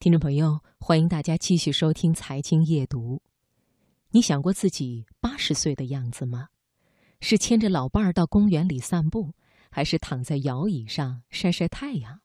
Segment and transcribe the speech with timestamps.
[0.00, 3.16] 听众朋友，欢迎大家继续收听《财经夜读》。
[4.12, 6.50] 你想过自己八十岁的样子吗？
[7.20, 9.32] 是牵着老伴儿到公园里散步，
[9.72, 12.20] 还是躺在摇椅上晒晒太阳？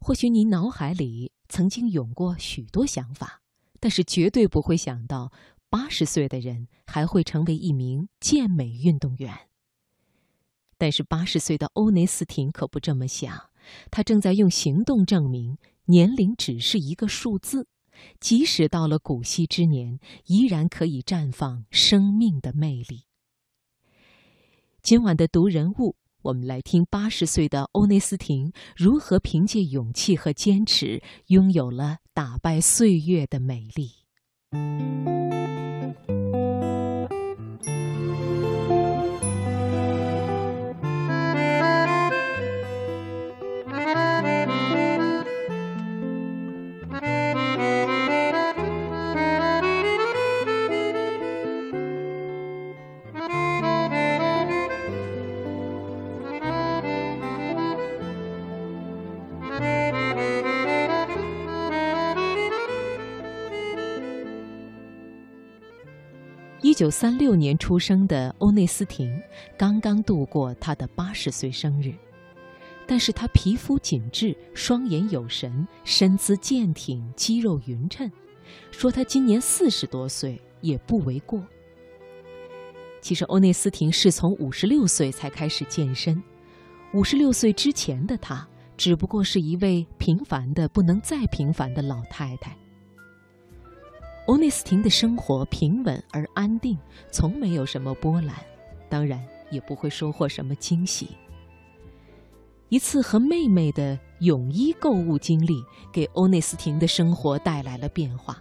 [0.00, 3.40] 或许你脑海里曾经涌过许多想法，
[3.78, 5.30] 但是绝对不会想到，
[5.68, 9.32] 八十岁的人还会成为一名健美运动员。
[10.76, 13.50] 但是八十岁的欧内斯廷可不这么想，
[13.92, 15.56] 他正在用行动证明。
[15.90, 17.66] 年龄只是一个数字，
[18.20, 23.06] 即使到了古稀之年，依然可以绽放生命的魅力。
[24.80, 33.90] 今晚的读人物，我们来听八十岁的欧内斯廷如何凭借勇气和坚持，拥有了打败岁月的美丽。
[66.62, 69.10] 一九三六年出生的欧内斯廷，
[69.56, 71.94] 刚刚度过他的八十岁生日，
[72.86, 78.10] 但是他皮肤紧致，双眼有神，身姿健挺，肌肉匀称，
[78.70, 81.42] 说他今年四十多岁也不为过。
[83.00, 86.22] 其实欧内斯廷是从五十六岁才开始健身，
[86.92, 92.54] 五十六岁之前的他，只不过是一位平凡的不能再平凡的老太太。
[94.30, 96.78] 欧内斯汀的生活平稳而安定，
[97.10, 98.36] 从没有什么波澜，
[98.88, 99.20] 当然
[99.50, 101.08] 也不会收获什么惊喜。
[102.68, 105.60] 一次和妹妹的泳衣购物经历，
[105.92, 108.40] 给欧内斯汀的生活带来了变化。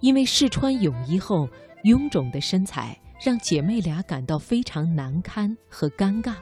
[0.00, 1.46] 因为试穿泳衣后，
[1.82, 6.36] 臃肿的身材让姐妹俩感到非常难堪和尴尬。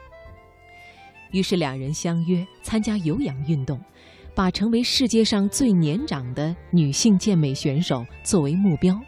[1.31, 3.77] 于是两人相约参加有氧运动。
[4.35, 8.99] 把成为世界上最年长的女性健美选手作为目标。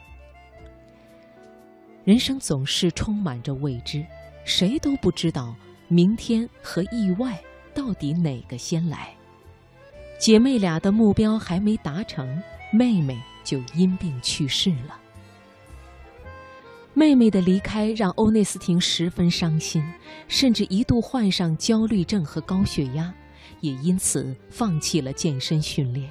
[2.03, 4.05] 人生总是充满着未知，
[4.43, 5.55] 谁都不知道
[5.87, 7.39] 明天和意外
[7.73, 9.09] 到底哪个先来。
[10.19, 14.99] 姐妹俩的目标还没达成，妹妹就因病去世了。
[16.93, 19.83] 妹妹的离开让欧内斯汀十分伤心，
[20.29, 23.13] 甚至一度患上焦虑症和高血压。
[23.61, 26.09] 也因此放弃了健身训练。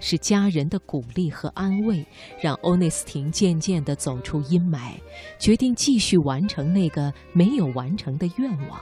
[0.00, 2.06] 是家人的鼓励和安慰，
[2.40, 4.92] 让欧内斯廷渐渐地走出阴霾，
[5.40, 8.80] 决定继续完成那个没有完成的愿望。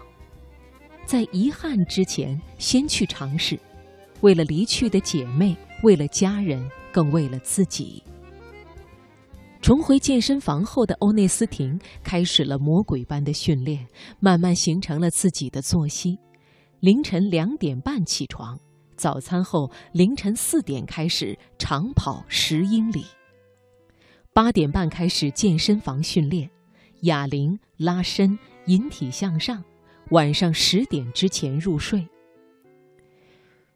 [1.06, 3.58] 在遗憾之前，先去尝试。
[4.20, 8.02] 为了离去的姐妹，为了家人，更为了自己。
[9.62, 13.86] 重回健身房后的欧内斯廷开始了魔鬼般的训练，
[14.20, 16.18] 慢慢形成了自己的作息。
[16.80, 18.58] 凌晨两点半起床，
[18.96, 23.06] 早餐后凌晨四点开始长跑十英里。
[24.34, 26.50] 八点半开始健身房训练，
[27.00, 29.64] 哑铃、拉伸、引体向上。
[30.10, 32.06] 晚上十点之前入睡。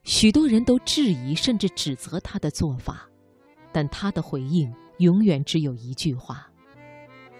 [0.04, 3.08] 许多人都质疑甚至指责他的做法，
[3.72, 6.48] 但他的回应永远只有一句话：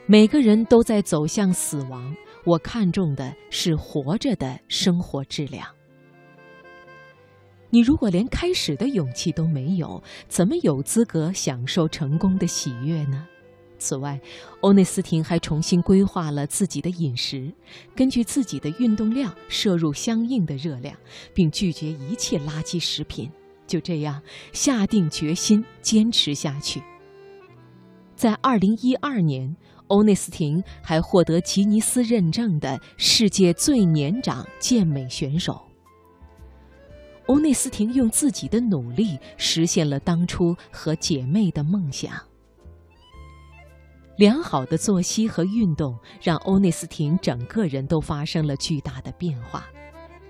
[0.07, 2.17] 每个人都在走向死亡。
[2.45, 5.67] 我看重的是活着的生活质量。
[7.69, 13.27] 你如果连开始的勇气都没有，怎么有资格享受成功的喜悦呢？
[13.79, 14.21] 此外，
[14.63, 17.53] 欧内斯汀还重新规划了自己的饮食，
[17.95, 20.97] 根据自己的运动量摄入相应的热量，
[21.35, 23.31] 并拒绝一切垃圾食品。
[23.67, 24.21] 就这样，
[24.53, 26.83] 下定决心坚持下去。
[28.17, 29.55] 在二零一二年。
[29.91, 35.61] 欧内斯廷还获得吉尼斯认证的世界最年长健美选手。
[37.27, 42.13] 欧内斯廷用自己的努力实现了当初和姐妹的梦想。
[44.17, 49.67] 良好的作息和运动让欧内斯廷整个人都发生了巨大的变化，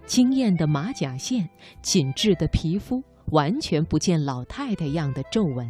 [0.06, 1.48] 惊艳的马甲线，
[1.82, 3.02] 紧致的皮肤，
[3.32, 5.68] 完全不见老太太样的皱纹。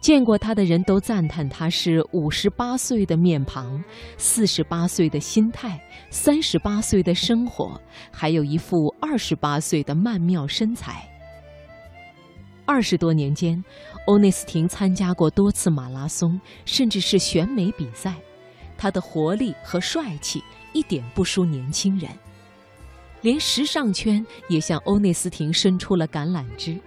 [0.00, 3.84] 见过他的人都赞叹他是五十八岁的面庞，
[4.16, 7.78] 四十八岁的心态，三十八岁的生活，
[8.10, 11.06] 还有一副二十八岁的曼妙身材。
[12.64, 13.62] 二十多年间，
[14.06, 18.14] 欧内斯汀参加过多次马拉松，甚至是选美比赛。
[18.78, 20.42] 他的活力和帅气
[20.72, 22.10] 一点不输年轻人，
[23.20, 26.80] 连时尚圈也向欧内斯汀伸出了橄榄枝。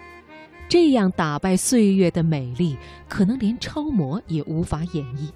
[0.69, 2.77] 这样打败岁月的美丽，
[3.07, 5.29] 可能连超模也无法演绎。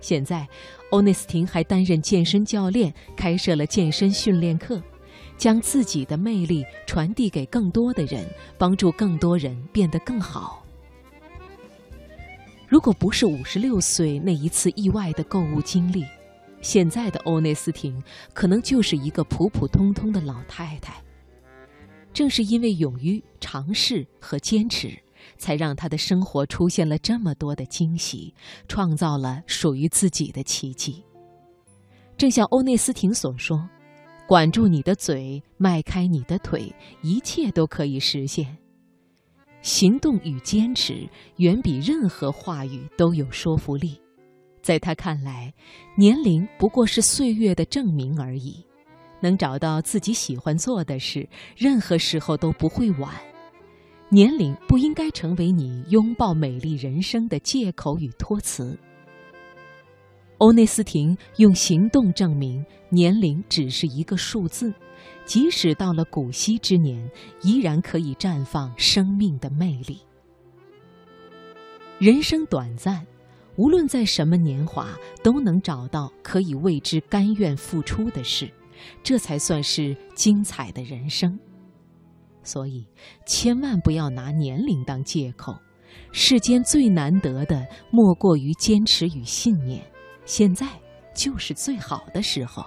[0.00, 0.48] 现在，
[0.90, 4.82] 欧内斯汀还担任健身教练，开设了健身训练课，
[5.38, 8.26] 将自己的魅力传递给更多的人，
[8.58, 10.66] 帮助更多人变得更好。
[12.66, 16.04] 如果不是五十六岁那一次意外的购物经历，
[16.60, 18.02] 现在的欧内斯汀
[18.32, 20.94] 可能就是一个普普通通的老太太。
[22.12, 24.96] 正是因为勇于尝试和坚持。
[25.38, 28.34] 才让他的生活出现了这么多的惊喜，
[28.66, 31.02] 创造了属于自己的奇迹。
[32.16, 33.68] 正像欧内斯廷所说
[34.26, 38.56] ：“管住你的嘴，迈开你的腿，一切都可以实现。”
[39.62, 43.96] 行动与坚持远比任何话语都有说服力。
[44.60, 45.54] 在他看来，
[45.96, 48.64] 年龄不过是岁月的证明而已。
[49.22, 51.26] 能找到自己喜欢做的事，
[51.56, 53.14] 任何时候都不会晚。
[54.10, 58.78] 年龄不应该成为你拥抱美丽人生的借口与托词。
[60.38, 64.74] 欧内斯汀用行动证明，年龄只是一个数字，
[65.24, 67.08] 即使到了古稀之年，
[67.42, 70.00] 依然可以绽放生命的魅力。
[71.98, 73.06] 人生短暂，
[73.56, 74.88] 无论在什么年华，
[75.22, 78.50] 都能找到可以为之甘愿付出的事，
[79.02, 81.38] 这才算是精彩的人生。
[82.42, 82.86] 所以，
[83.26, 85.54] 千万不要拿年龄当借口。
[86.10, 89.84] 世间最难得的，莫过于坚持与信念。
[90.24, 90.66] 现在
[91.14, 92.64] 就是最好的时候。